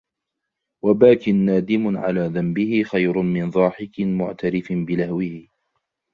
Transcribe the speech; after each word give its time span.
وَبَاكٍ 0.83 1.29
نَادِمٌ 1.29 1.97
عَلَى 1.97 2.21
ذَنْبِهِ 2.27 2.83
خَيْرٌ 2.83 3.21
مِنْ 3.21 3.49
ضَاحِكٍ 3.49 3.99
مُعْتَرِفٍ 3.99 4.71
بِلَهْوِهِ 4.71 5.47